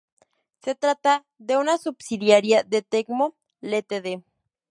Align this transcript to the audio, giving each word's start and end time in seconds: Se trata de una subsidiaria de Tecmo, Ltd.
Se 0.63 0.73
trata 0.73 1.27
de 1.37 1.57
una 1.57 1.77
subsidiaria 1.77 2.63
de 2.63 2.81
Tecmo, 2.81 3.35
Ltd. 3.61 4.23